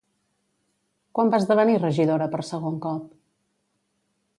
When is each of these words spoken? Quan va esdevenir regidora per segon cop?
Quan 1.19 1.29
va 1.35 1.41
esdevenir 1.43 1.77
regidora 1.85 2.29
per 2.33 2.43
segon 2.51 2.81
cop? 2.87 3.17